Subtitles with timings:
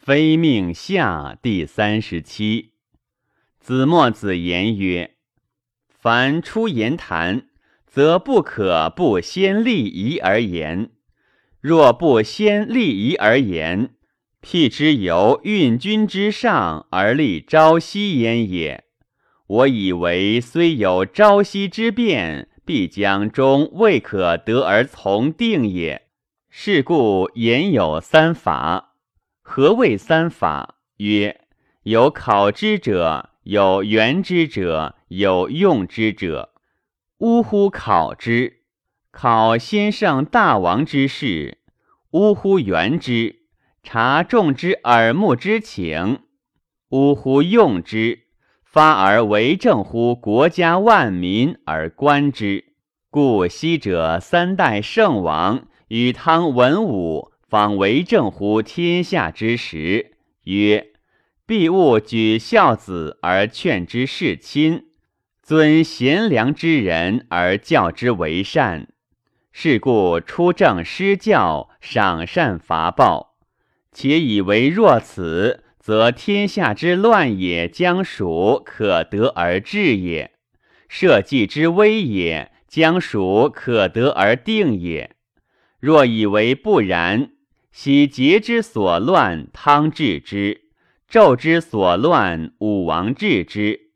[0.00, 2.70] 非命下第三十七。
[3.60, 5.16] 子墨子言曰
[5.90, 7.48] ：“凡出言谈，
[7.84, 10.92] 则不可不先立仪而言。
[11.60, 13.90] 若不先立仪而言，
[14.40, 18.84] 辟之由运君之上而立朝夕焉也。
[19.46, 26.06] 我以为虽有朝夕之变，必将终未可得而从定也。
[26.48, 28.86] 是故言有三法。”
[29.50, 30.74] 何谓三法？
[30.98, 31.40] 曰：
[31.84, 36.50] 有考之者，有原之者，有用之者。
[37.20, 37.70] 呜呼！
[37.70, 38.58] 考之，
[39.10, 41.56] 考先圣大王之事；
[42.10, 42.60] 呜呼！
[42.60, 43.36] 原之，
[43.82, 46.18] 察众之耳目之情；
[46.90, 47.42] 呜呼！
[47.42, 48.24] 用之，
[48.62, 52.74] 发而为政乎国家万民而观之。
[53.08, 57.32] 故昔者三代圣王与汤文武。
[57.48, 60.12] 方为政乎天下之时，
[60.44, 60.88] 曰：
[61.46, 64.88] 必勿举孝子而劝之事亲，
[65.42, 68.88] 尊贤良之人而教之为善。
[69.50, 73.38] 是故出政施教，赏善罚暴。
[73.92, 80.32] 且以为若此，则天下之乱也将属可得而治也；
[80.86, 85.12] 社稷之危也将属可得而定也。
[85.80, 87.30] 若以为不然，
[87.80, 90.62] 昔桀之所乱，汤治之；
[91.08, 93.92] 纣之所乱，武王治之。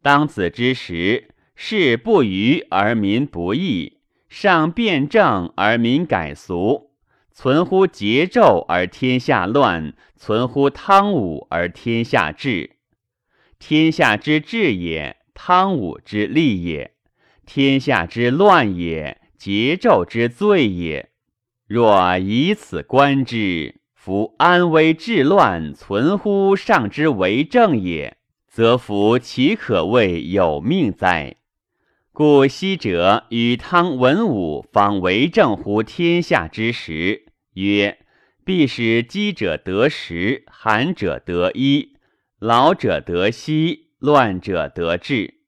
[0.00, 6.92] 当此之时，事不虞而民不义，上辩政而民改俗。
[7.32, 12.76] 存乎桀纣而天下乱，存乎汤武而天下治。
[13.58, 16.92] 天下之治也，汤武之利也；
[17.44, 21.10] 天下之乱也，桀纣之罪也。
[21.66, 31.36] 若以此观之，夫安危治乱存乎上之为政也，则夫岂可谓有命哉？
[32.12, 37.24] 故昔者与汤文武方为政乎天下之时，
[37.54, 37.98] 曰：
[38.44, 41.96] 必使饥者得食，寒者得衣，
[42.38, 45.38] 老者得息，乱者得治，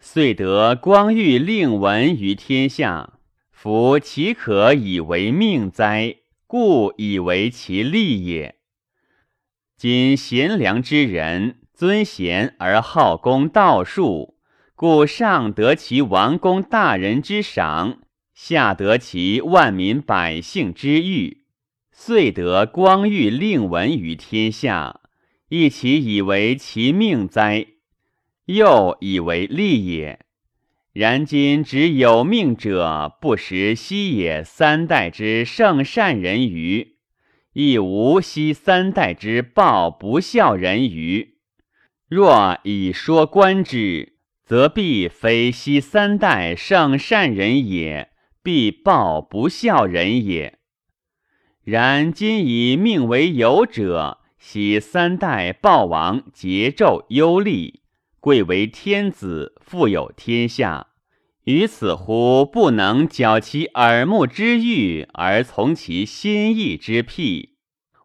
[0.00, 3.17] 遂得光裕令闻于天下。
[3.60, 6.18] 夫岂可以为命哉？
[6.46, 8.54] 故以为其利也。
[9.76, 14.36] 今贤良之人尊贤而好功道术，
[14.76, 17.98] 故上得其王公大人之赏，
[18.32, 21.42] 下得其万民百姓之誉，
[21.90, 25.00] 遂得光裕令闻于天下。
[25.48, 27.66] 亦其以为其命哉？
[28.44, 30.27] 又以为利也。
[30.92, 36.96] 然今只有命者，不识昔也三代之圣善人于，
[37.52, 41.34] 亦无昔三代之暴不孝人于。
[42.08, 48.08] 若以说观之，则必非昔三代圣善人也，
[48.42, 50.58] 必暴不孝人也。
[51.62, 57.82] 然今以命为有者，昔三代暴王桀纣忧厉，
[58.20, 60.88] 贵为天子，富有天下。
[61.44, 67.56] 于此乎不能矫其耳目之欲而从其心意之辟，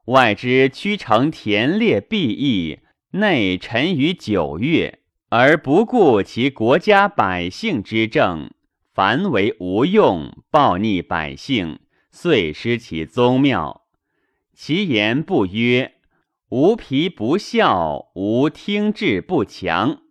[0.06, 2.80] 外之屈成田猎必易，
[3.12, 8.52] 内沉于九月，而不顾其国家百姓之政，
[8.94, 11.80] 凡为无用，暴逆百姓，
[12.12, 13.82] 遂失其宗庙。
[14.54, 15.96] 其言不曰：
[16.50, 20.03] 无皮不孝，无听志不强。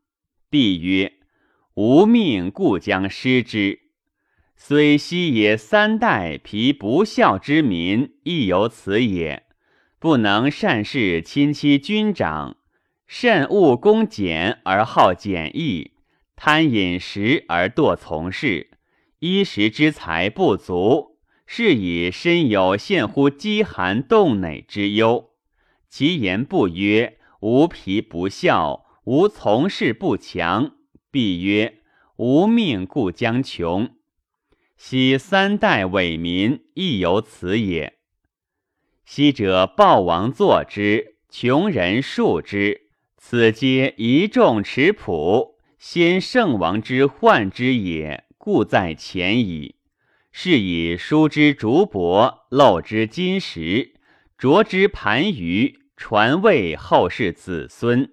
[0.53, 1.15] 帝曰。
[1.75, 3.81] 无命故将失之，
[4.55, 9.45] 虽昔也三代皮不孝之民，亦有此也。
[9.99, 12.59] 不能善事亲戚君长，
[13.07, 15.93] 慎务恭俭而好简易，
[16.37, 18.73] 贪饮食而惰从事，
[19.21, 25.31] 衣食之财不足，是以身有陷乎饥寒冻馁之忧。
[25.89, 30.77] 其言不曰无皮不孝，无从事不强。
[31.10, 31.81] 必曰：
[32.16, 33.97] 无命故将穷。
[34.77, 37.99] 昔三代伪民亦有此也。
[39.04, 49.75] 昔者暴王作之，穷人恕之，此皆一众持朴，先圣王之患之也，故在前矣。
[50.31, 53.95] 是以书之竹帛，漏之金石，
[54.39, 58.10] 琢之盘盂，传位后世子孙。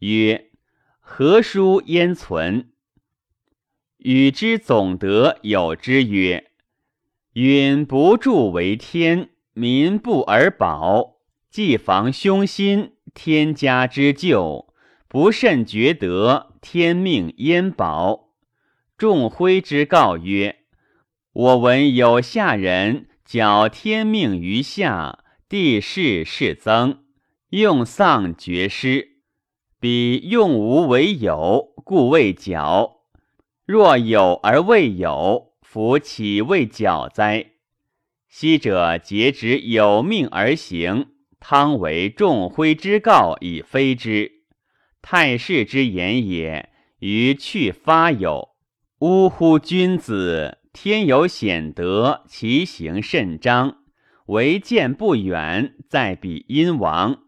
[0.00, 0.50] 曰。
[1.08, 2.72] 何书焉存？
[3.98, 6.50] 与之总德有之曰
[7.34, 14.72] ：“允不助为天，民不而保；既防凶心，天家之救；
[15.06, 18.34] 不慎觉得，天命焉保？
[18.98, 20.64] 众辉之告曰
[21.32, 27.04] ：“我闻有下人矫天命于下，地势是增，
[27.50, 29.15] 用丧绝师。
[29.86, 33.02] 彼用无为有，故未矫。
[33.64, 37.52] 若有而未有，夫岂未矫哉？”
[38.28, 41.10] 昔者节之有命而行。
[41.38, 44.32] 汤为众辉之告以非之，
[45.00, 46.68] 太师之言也。
[46.98, 48.56] 于去发有，
[48.98, 49.56] 呜呼！
[49.56, 53.76] 君子天有显德，其行甚彰。
[54.26, 57.25] 唯见不远，在彼殷王。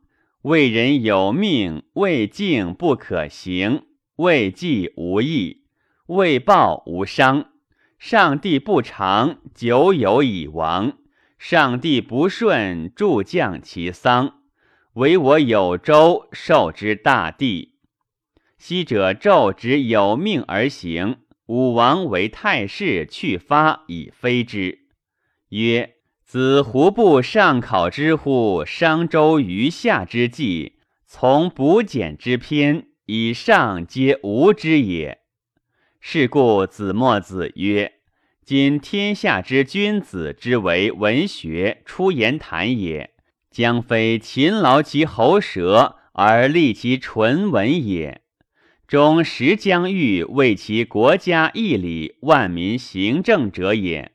[0.48, 3.82] 为人有命，未敬不可行，
[4.16, 5.66] 未济无益，
[6.06, 7.50] 未报无伤。
[7.98, 10.96] 上帝不长，久有以亡。
[11.38, 14.40] 上帝不顺，助降其丧，
[14.94, 17.74] 唯我有周受之大地。
[18.56, 24.78] 昔者纣之有命而行，武王为太师去发以非之。
[25.50, 25.96] 曰：
[26.28, 28.62] 子胡不上考之乎？
[28.62, 30.74] 商周余下之计，
[31.06, 35.20] 从补简之篇，以上皆无之也。
[36.00, 37.94] 是故子墨子曰。
[38.44, 43.14] 今天下之君子之为文学出言谈也，
[43.50, 48.20] 将非勤劳其喉舌而立其唇文也。
[48.86, 54.12] 终实将欲为其国家义理、万民行政者也。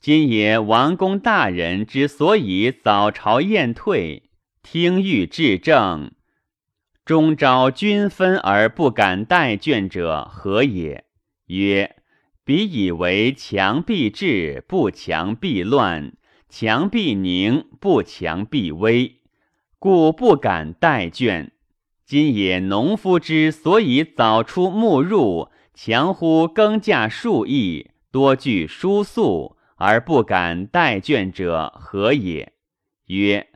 [0.00, 4.30] 今也王公大人之所以早朝宴退，
[4.62, 6.12] 听谕治政，
[7.04, 11.04] 终招均分而不敢待卷者何也？
[11.48, 11.96] 曰。
[12.42, 16.12] 彼以为强必治，不强必乱；
[16.48, 19.20] 强必宁，不强必危，
[19.78, 21.50] 故不敢待倦。
[22.06, 32.52] 今也农夫之所以早出暮入，强乎耕稼数亿，多具书素，而不敢待倦者何也？
[33.06, 33.48] 曰：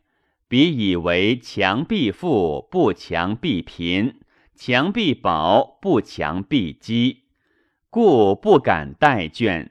[0.49, 4.15] 彼以为强必富，不强必贫；
[4.57, 7.25] 强必保，不强必饥。
[7.91, 9.69] 故不敢待倦。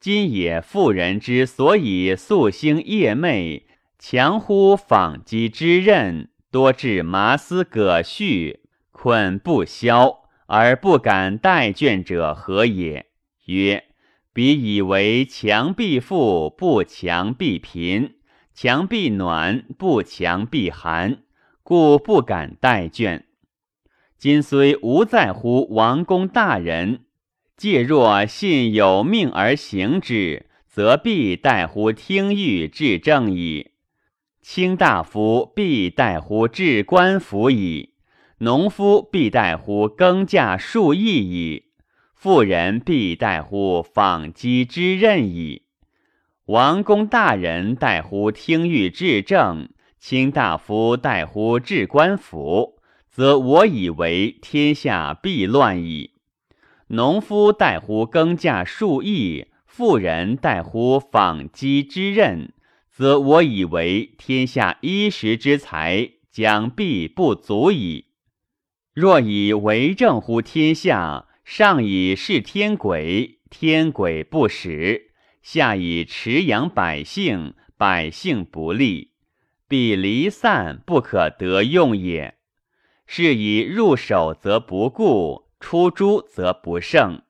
[0.00, 3.62] 今也妇人之所以夙兴夜寐，
[3.96, 8.58] 强乎纺机之刃，多致麻丝葛絮，
[8.90, 13.06] 捆不消，而不敢待倦者何也？
[13.44, 13.84] 曰：
[14.40, 18.12] 彼以为强必富，不强必贫；
[18.54, 21.18] 强必暖，不强必寒，
[21.62, 23.24] 故不敢待倦。
[24.16, 27.00] 今虽无在乎王公大人。
[27.54, 33.72] 借若信有命而行之，则必待乎听谕治政矣；
[34.40, 37.90] 卿大夫必待乎治官府矣；
[38.38, 41.64] 农夫必待乎耕稼数亿矣；
[42.22, 45.62] 妇人必待乎纺机之任矣。
[46.44, 52.78] 王公大人待乎听谕治政，卿大夫待乎治官府，
[53.08, 56.10] 则我以为天下必乱矣。
[56.88, 62.52] 农夫待乎耕稼数亿，妇人待乎纺机之任，
[62.90, 68.08] 则我以为天下衣食之财将必不足矣。
[68.92, 75.10] 若以为政乎天下，上以事天鬼，天鬼不使；
[75.42, 79.12] 下以持养百姓，百姓不利，
[79.68, 82.34] 必离散，不可得用也。
[83.06, 85.50] 是以入手则不顾。
[85.60, 87.20] 出诸则不胜，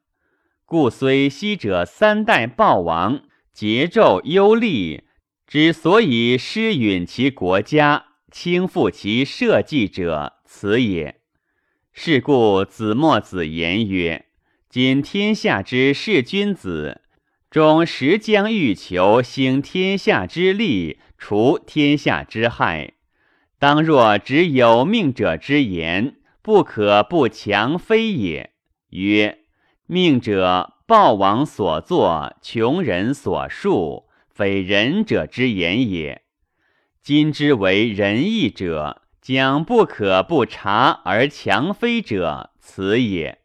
[0.64, 5.02] 故虽昔者三代暴亡，桀纣忧厉，
[5.49, 11.20] 之所以失允其国家，倾覆其社稷者，此也。
[12.02, 14.25] 是故子墨子言曰：
[14.71, 17.02] 今天下之士君子，
[17.50, 22.95] 终实将欲求兴天下之利，除天下之害。
[23.59, 26.16] 当若执有命者之言。
[26.40, 28.52] 不可不强非也。
[28.88, 29.40] 曰：
[29.87, 36.23] 命者，暴王所作，穷人所述，非仁者之言也。
[37.02, 43.39] 今之为仁义者，将不可不察而强非者，此也。